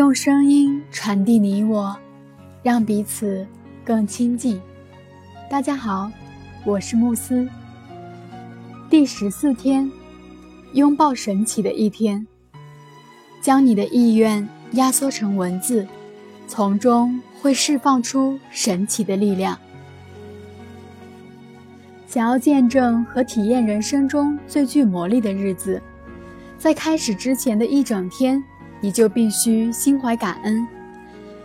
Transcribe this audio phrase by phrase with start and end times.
[0.00, 1.94] 用声音传递你我，
[2.62, 3.46] 让彼此
[3.84, 4.58] 更亲近。
[5.50, 6.10] 大家好，
[6.64, 7.46] 我是慕斯。
[8.88, 9.92] 第十四天，
[10.72, 12.26] 拥抱神奇的一天。
[13.42, 15.86] 将你的意愿压缩成文字，
[16.48, 19.58] 从中会释放出神奇的力量。
[22.06, 25.82] 想要见证和体验人生中最具魔力的日子，
[26.56, 28.42] 在开始之前的一整天，
[28.80, 30.66] 你就必须心怀感恩，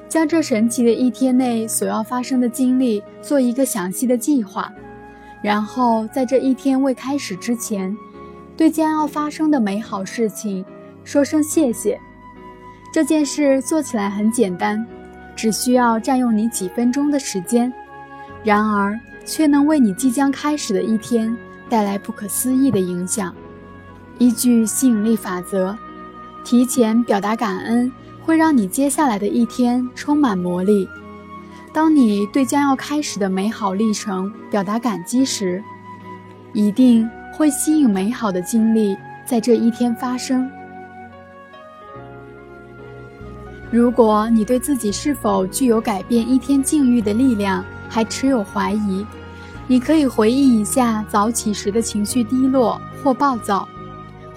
[0.07, 4.71] 将这神奇的一天内所要发生的经历做一个详细的计划，
[5.41, 7.95] 然后在这一天未开始之前，
[8.55, 10.65] 对将要发生的美好事情。
[11.03, 11.99] 说声谢谢，
[12.91, 14.83] 这件事做起来很简单，
[15.35, 17.71] 只需要占用你几分钟的时间，
[18.43, 21.35] 然而却能为你即将开始的一天
[21.69, 23.31] 带来不可思议的影响。
[24.17, 25.77] 依据吸引力法则，
[26.45, 27.91] 提前表达感恩
[28.23, 30.87] 会让你接下来的一天充满魔力。
[31.73, 35.61] 当你对将要开始的美好历程表达感激时，
[36.53, 40.47] 一定会吸引美好的经历在这一天发生。
[43.71, 49.03] 如果你对自己是否具有改变一天境遇的力量还持有怀疑，
[49.65, 53.67] 你可以回忆一下早起时的情绪低落或暴躁，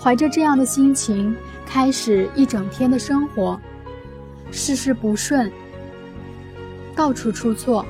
[0.00, 1.36] 怀着这样的心情
[1.68, 3.60] 开始一整天的生活，
[4.50, 5.52] 事事不顺，
[6.96, 7.84] 到处出错，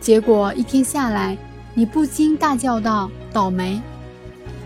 [0.00, 1.38] 结果一天下来，
[1.72, 3.80] 你不禁大叫道：“倒霉！”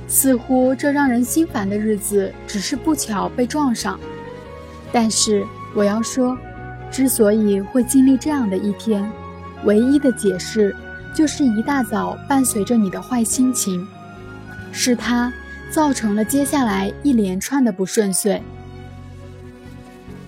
[0.09, 4.01] 似乎这让人心烦的日子只是不巧被撞上，
[4.91, 5.47] 但是。
[5.75, 6.39] 我要说，
[6.91, 9.07] 之所以会经历这样的一天，
[9.65, 10.75] 唯一的解释
[11.15, 13.87] 就是一大早伴随着你的坏心情，
[14.73, 15.31] 是他
[15.71, 18.43] 造成了接下来一连串的不顺遂。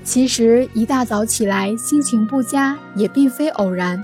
[0.05, 4.03] 其实一大早起来心情不佳也并非偶然，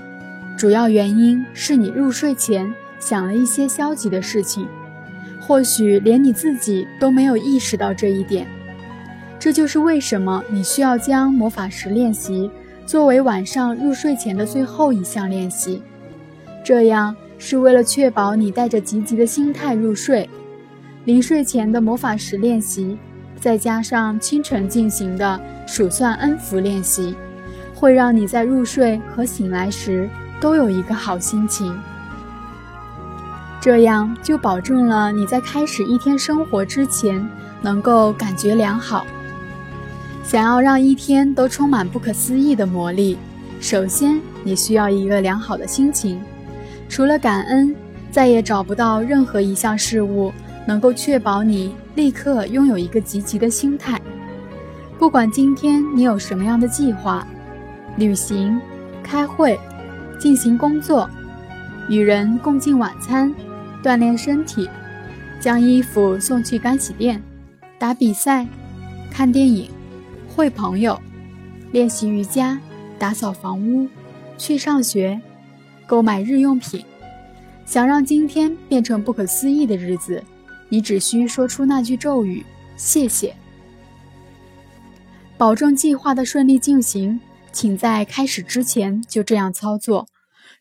[0.57, 4.67] 主要原因是你入睡前想了一些消极的事情，
[5.41, 8.47] 或许连你自己都没有意识到这一点。
[9.39, 12.49] 这就是为什么你需要将魔法石练习
[12.85, 15.81] 作为晚上入睡前的最后一项练习，
[16.63, 20.29] 这样是为了确保你带着积极的心态入睡。
[21.05, 22.97] 临睡前的魔法石练习，
[23.39, 27.15] 再加上清晨进行的数算恩福练习，
[27.75, 30.09] 会让你在入睡和醒来时
[30.41, 31.77] 都有一个好心情。
[33.61, 37.27] 这样就保证了你在开始一天生活之前
[37.61, 39.05] 能够感觉良好。
[40.23, 43.15] 想要让一天都充满不可思议的魔力，
[43.61, 46.19] 首先你需要一个良好的心情。
[46.89, 47.75] 除了感恩，
[48.11, 50.33] 再也找不到任何一项事物
[50.67, 54.01] 能够确保你立刻拥有一个积极的心态。
[54.97, 57.27] 不管今天你有什么样的计划，
[57.97, 58.59] 旅行、
[59.03, 59.59] 开会、
[60.19, 61.09] 进行工作、
[61.89, 63.33] 与人共进晚餐、
[63.83, 64.69] 锻炼身体、
[65.39, 67.21] 将衣服送去干洗店、
[67.77, 68.47] 打比赛、
[69.11, 69.69] 看电影。
[70.35, 70.99] 会朋友，
[71.71, 72.59] 练习瑜伽，
[72.99, 73.87] 打扫房屋，
[74.37, 75.21] 去上学，
[75.87, 76.83] 购买日用品。
[77.65, 80.21] 想让今天变成不可思议的日子，
[80.75, 83.33] 你只需说出那句咒语：“谢谢。”
[85.39, 87.17] 保证计划的顺利进行，
[87.53, 90.05] 请在开始之前就这样操作。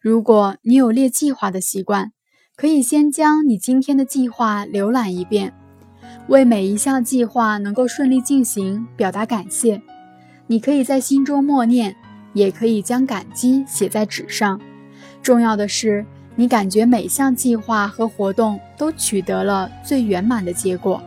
[0.01, 2.13] 如果你有列计划的习惯，
[2.55, 5.53] 可以先将你今天的计划浏览一遍。
[6.29, 9.83] 为每一项计划能够顺利进行表达感谢，
[10.47, 11.97] 你可以在心中默念，
[12.35, 14.61] 也可以将感激写在纸上。
[15.21, 16.07] 重要的是，
[16.37, 21.03] 你感觉每项计划和活动都取得了最圆满的结果。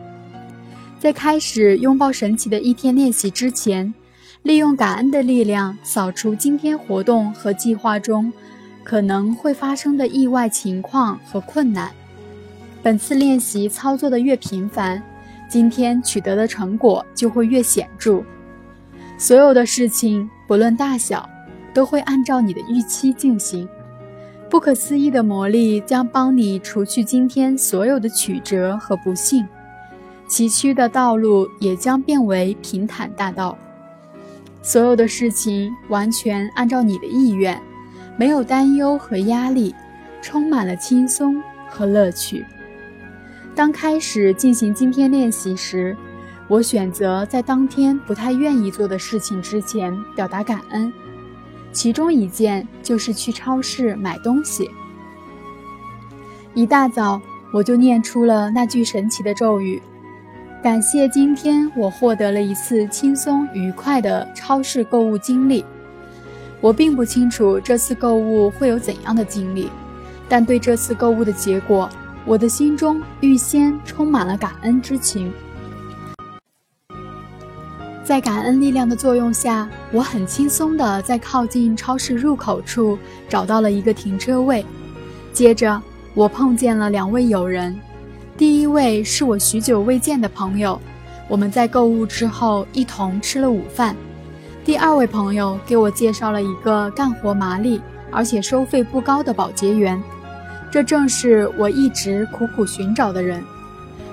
[0.98, 3.92] 在开始拥抱神奇的一天练习之前，
[4.42, 8.32] 利用感恩的力量扫除今天活动和计划中
[8.82, 11.90] 可能会发生的意外情况和困难。
[12.82, 15.02] 本次练习操作的越频繁，
[15.48, 18.22] 今天取得的成果就会越显著。
[19.18, 21.28] 所有的事情不论大小，
[21.74, 23.68] 都会按照你的预期进行。
[24.50, 29.46] 不可思议的魔力将帮你除去今天所有的曲折和不幸，
[30.26, 33.56] 崎岖的道路也将变为平坦大道。
[34.62, 37.60] 所有的事情完全按照你的意愿，
[38.16, 39.74] 没有担忧和压力，
[40.22, 42.44] 充满了轻松和乐趣。
[43.54, 45.94] 当开始进行今天练习时，
[46.48, 50.90] 我选择在当天不太愿意做的事情之前表达感恩。
[51.72, 54.68] 其中一件就是去超市买东西。
[56.54, 57.20] 一大早
[57.52, 59.80] 我就念出了那句神奇的咒语
[60.62, 65.64] ：“感谢今天我获得了一次轻松愉快的超市购物经历。
[66.60, 69.70] 我并不清楚这次购物会有怎样的经历，
[70.28, 71.88] 但对这次购物的结果，
[72.24, 75.32] 我的心中预先充满了感恩之情。
[78.08, 84.64] 在感恩力量的作用下，我很轻松地在靠近超市入口处找到了一个停车位。
[85.30, 85.78] 接着，
[86.14, 87.78] 我碰见了两位友人。
[88.34, 90.80] 第一位是我许久未见的朋友，
[91.28, 93.94] 我们在购物之后一同吃了午饭。
[94.64, 97.78] 第二位朋友给我介绍了一个干活麻利
[98.10, 100.02] 而且收费不高的保洁员，
[100.72, 103.44] 这正是我一直苦苦寻找的人。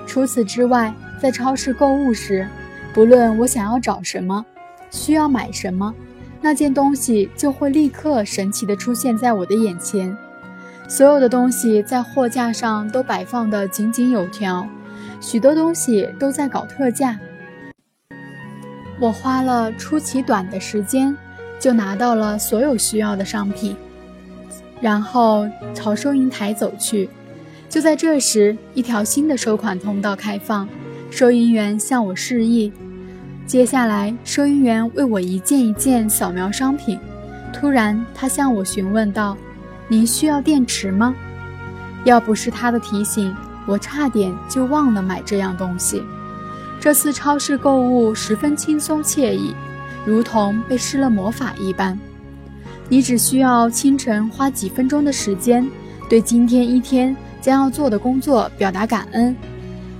[0.06, 2.46] 除此之外，在超市购物时，
[2.96, 4.42] 不论我想要找什么，
[4.90, 5.94] 需要买什么，
[6.40, 10.16] 那件东西就会立刻神奇地出现在我的眼前。
[10.88, 14.66] 所有的东西在货架上都摆放得井井有条，
[15.20, 17.20] 许多东西都在搞特价。
[18.98, 21.14] 我花了出奇短的时间，
[21.60, 23.76] 就拿到了所有需要的商品，
[24.80, 27.10] 然后朝收银台走去。
[27.68, 30.66] 就在这时，一条新的收款通道开放，
[31.10, 32.72] 收银员向我示意。
[33.46, 36.98] 接下来，收银员为我一件一件扫描商品。
[37.52, 39.36] 突然，他向我询问道。
[39.86, 41.14] 您需要电池吗？
[42.04, 43.32] 要不是他的提醒，
[43.64, 46.02] 我差点就忘了买这样东西。
[46.80, 49.54] 这次超市购物十分轻松惬意，
[50.04, 51.96] 如同被施了魔法一般。
[52.88, 55.64] 你只需要清晨花几分钟的时间，
[56.10, 59.36] 对今天一天将要做的工作表达感恩，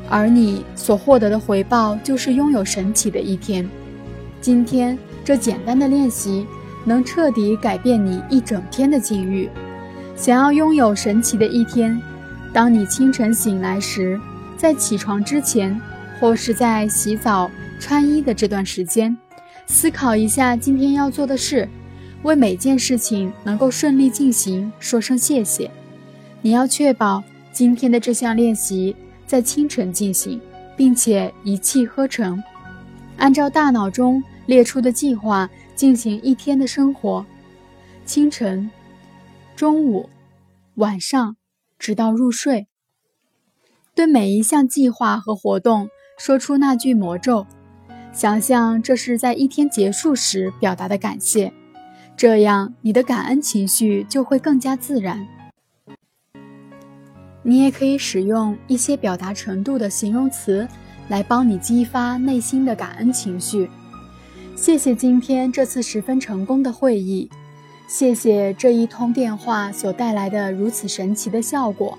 [0.09, 3.69] 而你所获得的回报就是拥有神奇的一天。
[4.41, 6.47] 今天这简单的练习
[6.85, 9.51] 能彻底改变你一整天的境遇。
[10.15, 12.01] 想要拥有神奇的一天，
[12.53, 14.19] 当你清晨醒来时，
[14.57, 15.79] 在起床之前，
[16.19, 19.17] 或是在洗澡、穿衣的这段时间，
[19.67, 21.69] 思考一下今天要做的事，
[22.23, 25.71] 为每件事情能够顺利进行说声谢谢。
[26.41, 28.95] 你要确保今天的这项练习
[29.27, 30.41] 在清晨进行，
[30.77, 32.43] 并且一气呵成，
[33.17, 37.25] 按照大脑中列出的计划进行一天的生活。
[38.05, 38.71] 清晨。
[39.57, 40.11] 中午、
[40.75, 41.37] 晚上，
[41.79, 42.69] 直到入睡，
[43.95, 45.89] 对每一项计划和活动
[46.19, 47.47] 说出那句魔咒，
[48.13, 51.55] 想象这是在一天结束时表达的感谢，
[52.19, 55.27] 这样你的感恩情绪就会更加自然。
[57.49, 60.67] 你也可以使用一些表达程度的形容词
[61.07, 63.71] 来帮你激发内心的感恩情绪。
[64.57, 67.31] 谢谢今天这次十分成功的会议。
[67.87, 71.97] 谢谢这一通电话所带来的如此神奇的效果，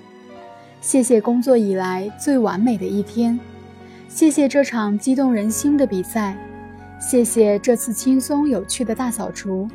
[0.82, 3.40] 谢谢工作以来最完美的一天，
[4.06, 6.36] 谢谢这场激动人心的比赛，
[7.00, 9.66] 谢谢这次轻松有趣的大扫除，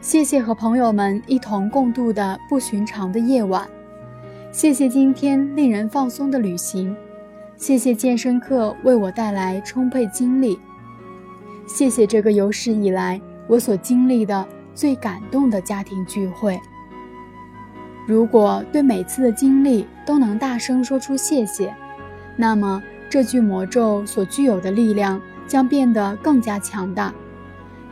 [0.00, 3.68] 谢谢和朋友们一同共度的不寻常的夜晚，
[4.54, 6.96] 谢谢今天令人放松的旅行，
[7.56, 10.56] 谢谢健身课为我带来充沛精力，
[11.66, 14.46] 谢谢这个有史以来我所经历的。
[14.72, 16.58] 最感动的家庭聚会。
[18.06, 21.74] 如果对每次的经历都能大声说出谢谢，
[22.36, 27.12] 那么这句魔咒所具有的力量将变得更加强大。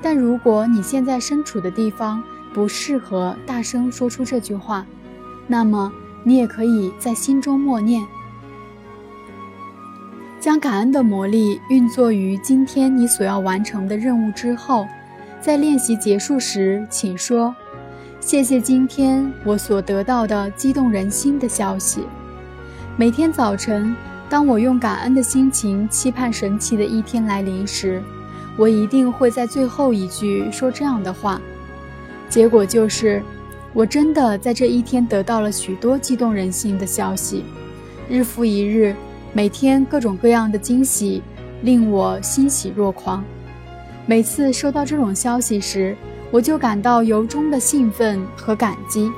[0.01, 2.23] 但如果你现在身处的地方
[2.55, 4.85] 不适合大声说出这句话，
[5.47, 5.93] 那么
[6.25, 8.05] 你也可以在心中默念，
[10.41, 14.87] 将感恩的魔力运作于今天你所要完成的任务之后。
[15.41, 17.53] 在练习结束时，请说
[18.21, 22.05] ：“谢谢今天我所得到的激动人心的消息。”
[22.97, 23.97] 每天早晨，
[24.29, 28.01] 当我用感恩的心情期盼神奇的一天来临时，
[28.57, 31.41] 我一定会在最后一句说这样的话。
[32.29, 33.21] 结果就是，
[33.75, 37.45] 我真的在这一天得到了许多激动人心的消息。
[38.09, 38.95] 日复一日，
[39.33, 41.23] 每天各种各样的惊喜
[41.63, 43.25] 令我欣喜若狂。
[44.05, 45.97] 每次收到这种消息时，
[46.31, 49.11] 我就感到由衷的兴奋和感激，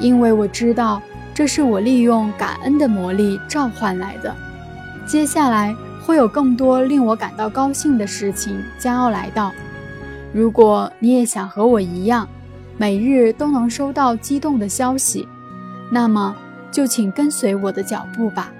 [0.00, 1.02] 因为我知道
[1.34, 4.34] 这是我利用感恩的魔力召唤来的。
[5.06, 9.52] 接下来会有更多令我感到高兴的事情将要来到。
[10.32, 12.26] 如果你也想和我一样，
[12.78, 15.26] 每日都能收到激动的消息，
[15.90, 16.36] 那么
[16.70, 18.52] 就请跟随我的脚步吧。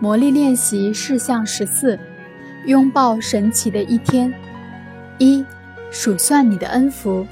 [0.00, 1.98] 魔力练习事项十四：
[2.66, 4.32] 拥抱神奇的一天。
[5.18, 5.44] 一、
[5.90, 7.26] 数算你的恩福，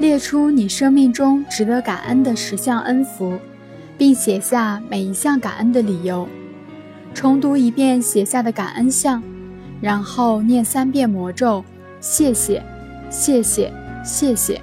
[0.00, 3.38] 列出你生命中值得感恩的十项恩福，
[3.96, 6.28] 并写下每一项感恩的理由。
[7.14, 9.22] 重读一遍写下的感恩项，
[9.80, 11.64] 然后念三遍魔咒：
[12.02, 12.62] 谢谢，
[13.08, 13.72] 谢谢，
[14.04, 14.60] 谢谢。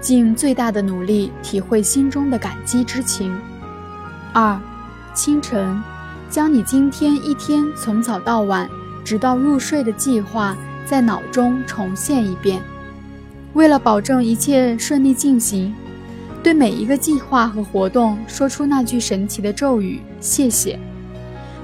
[0.00, 3.36] 尽最大的努力体会心中的感激之情。
[4.32, 4.58] 二，
[5.12, 5.82] 清晨，
[6.30, 8.70] 将你今天一天从早到晚，
[9.04, 12.62] 直到入睡的计划在脑中重现一遍。
[13.52, 15.74] 为了保证一切顺利进行，
[16.40, 20.78] 对每一个计划和活动说出那句神奇的咒语：谢谢。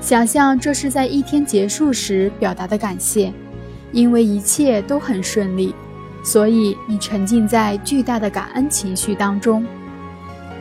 [0.01, 3.33] 想象这是在一天结束时表达的感谢，
[3.97, 5.75] 因为一切都很顺利，
[6.23, 9.65] 所以你沉浸在巨大的感恩情绪当中。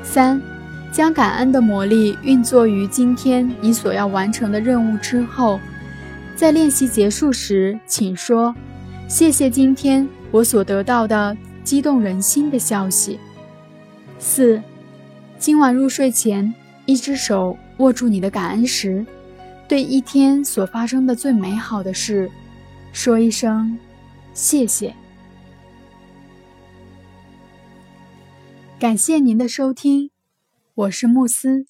[0.02, 0.42] 三，
[0.90, 5.60] 将感恩的魔力运作于今天你所要完成的任务之后，
[6.34, 8.56] 在练习结束时，请说
[9.10, 13.20] ：“谢谢今天我所得到的激动人心的消息。”
[14.18, 14.62] 四，
[15.38, 16.54] 今晚入睡前，
[16.86, 19.06] 一只手握住你的感恩石。
[19.68, 22.32] 对一天所发生的最美好的事，
[22.96, 23.78] 说一声
[24.34, 24.96] 谢谢。
[28.80, 30.12] 感谢您的收听，
[30.76, 31.66] 我是慕斯。